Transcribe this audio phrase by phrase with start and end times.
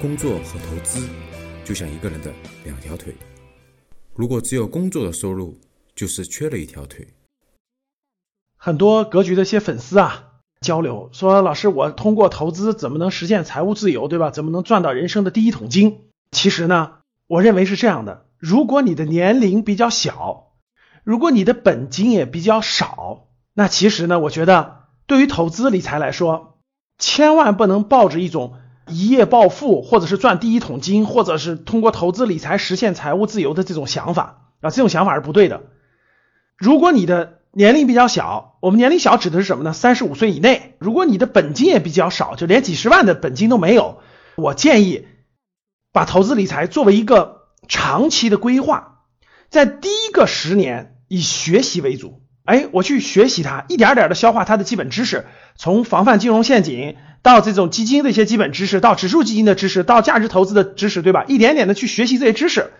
[0.00, 1.06] 工作和投资
[1.62, 2.32] 就像一个人的
[2.64, 3.14] 两条腿，
[4.14, 5.58] 如果只有工作的收入，
[5.94, 7.06] 就是缺了一条腿。
[8.56, 10.24] 很多格局的一些粉丝啊，
[10.62, 14.30] 交流说：“老师，我通过投资怎么能实现财务自由，对吧？
[14.30, 20.54] 怎么能赚到人生的第一桶金？”其实呢，我认为是这样的：如果你的年龄比较小，
[21.04, 26.58] 如果你的本金也比较少，那其实呢，我觉得对于投资理财来说，
[26.96, 28.54] 千万不能抱着一种
[28.90, 35.62] 一夜暴富，或者是赚第一桶金，或者是通过投资理财实现财务自由的这种想法啊，这种想法是不对的。
[36.56, 39.72] 如果你的年龄比较小，我们年龄小指的是什么呢？
[39.72, 40.76] 三十五岁以内。
[40.78, 44.00] 如果你的本金也比较少，就连几十万的本金都没有，
[44.36, 45.06] 我建议
[45.92, 49.04] 把投资理财作为一个长期的规划，
[49.48, 52.22] 在第一个十年以学习为主。
[52.44, 55.26] 哎，我去学习它，一点点的消化它的基本知识，
[55.56, 61.24] 从防范金融陷阱到这种基金的一些基本知识，到指数基金的知识，到价值投资的知识，对吧？
[61.28, 62.72] 一点点的去学习这些知识。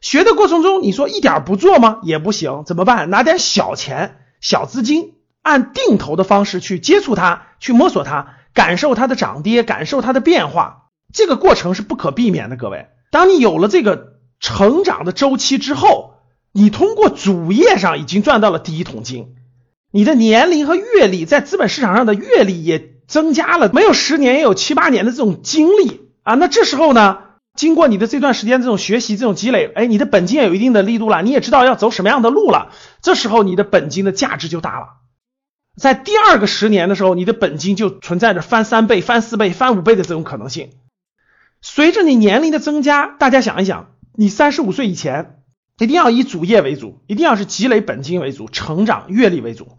[0.00, 2.00] 学的过程中，你说一点不做吗？
[2.02, 3.10] 也不行，怎么办？
[3.10, 10.88] 拿点小钱、小资金，按定投的方式去接触它，去摸索它，感受它的涨跌，感受它的变化。
[11.12, 12.86] 这个过程是不可避免的，各位。
[13.12, 16.11] 当你有了这个成长的周期之后，
[16.52, 19.34] 你通过主业上已经赚到了第一桶金，
[19.90, 26.34] 你的年龄和阅历在资本市场上的阅历也增加了，没有十年也有七八年的这种经历啊。
[26.34, 27.18] 那这时候呢？
[27.54, 32.72] 经过你的这段时间这种学习、这种积累，哎，你的本金也有一定的力度了，你也知道要走什么样的路了。
[33.02, 34.86] 这时候你的本金的价值就大了。
[35.76, 40.70] 在第二个十年的时候，你的本金就存在着翻三倍、翻四倍、翻五倍的这种可能性。
[41.60, 45.41] 随着你年龄的增加，大家想一想，你三十五岁以前
[45.78, 49.76] 一定要以主业为主，一定要是积累本金为主，成长阅历为主。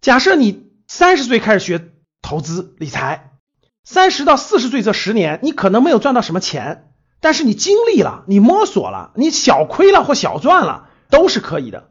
[0.00, 1.90] 假设你三十岁开始学
[2.22, 3.32] 投资理财。
[3.84, 11.88] 三十到四十岁这十年，你可能没有赚到什么钱，但是你经历了，你摸索了，你小亏了或小赚了，都是可以的。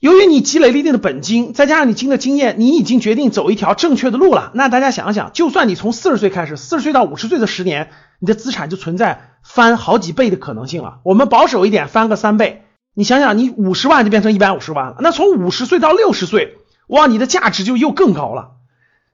[0.00, 4.50] 由于你积累了一定的本金，再加上你经的经验，你已经决定走一条正确的路了。
[4.54, 11.00] 那大家想想，就算你从四十岁开始，四十岁到五十岁的十年，你的资产就存在翻好几倍的可能性了。
[11.04, 12.64] 我们保守一点，翻个三倍。
[12.94, 16.56] 你想想，你五十万就变成一百五十万了，那从五十岁到六十岁，
[16.88, 18.52] 哇，你的价值就又更高了。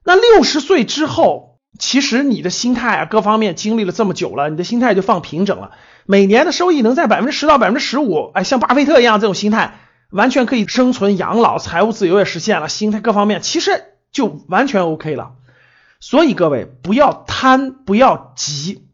[0.04, 1.56] 那六十岁之后。
[1.78, 5.72] 其实你的心态啊，各方面经历了这么久了，你的心态就放平整了。
[6.06, 9.74] 每年的收益能在百分之十到百分之十五，哎，像巴菲特一样这种心态，
[10.16, 15.34] 完全可以生存养老，财务自由也实现了，心态各方面其实就完全 OK 了。
[16.00, 18.88] 所以各位不要贪，不要急，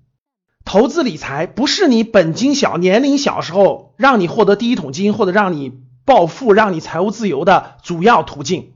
[0.65, 5.73] 投资理财不是你本金小、年龄小时候让你获得第一桶金或者让你
[6.05, 8.73] 暴富、让你财务自由的主要途径，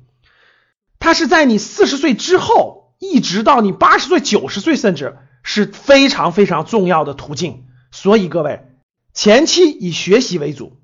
[0.98, 2.84] 它是在你四十岁之后。
[2.98, 7.66] 一直到你八十岁、九十岁，甚至是非常非常重要的途径。
[7.90, 8.62] 所以各位，
[9.12, 10.78] 前期以学习为主，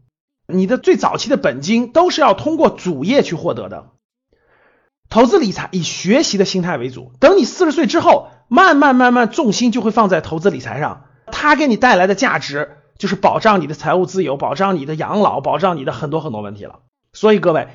[0.52, 3.90] 你的最早期的本金都是要通过主业去获得的。
[5.08, 16.80] 投资理财以学习的心态为主，等你四十岁之后，慢慢慢慢重心就会放在投资理财上，它给你带来的价值就是保障你的财务自由，保障你的养老，保障你的很多很多问题了。
[17.12, 17.68] 所以各位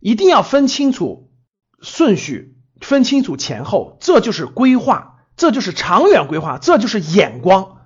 [0.00, 1.30] 一定要分清楚
[1.80, 2.54] 顺序。
[2.78, 7.78] 分清楚前后，这就是规划，这就是长远规划，这就是眼光，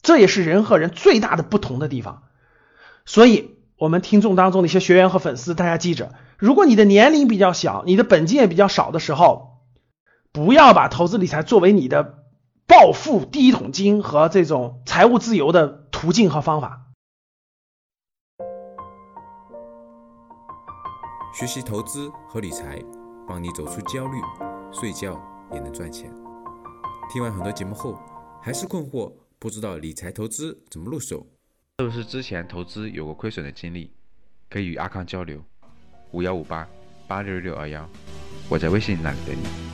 [0.00, 2.22] 这也是人和人最大的不同的地方。
[3.04, 9.62] 所以，我们听众当中的一些学员和粉丝，大家记着，如果你的年龄比较小，你的本金也比较少的时候，
[10.32, 12.26] 不要把投资理财作为你的
[12.66, 16.88] 暴富第一桶金和这种财务自由的途径和方法。
[21.32, 22.82] 学习投资和理财。
[23.26, 24.20] 帮你走出焦虑，
[24.72, 25.16] 睡觉
[25.52, 26.12] 也能赚钱。
[27.08, 27.96] 听完很多节目后，
[28.42, 31.24] 还是困惑，不知道理财投资怎么入手？
[31.80, 33.90] 是不是之前投资有过亏损的经历？
[34.50, 35.42] 可以与阿康交流，
[36.10, 36.68] 五幺五八
[37.08, 37.88] 八六六二幺，
[38.50, 39.69] 我在微信那里等你。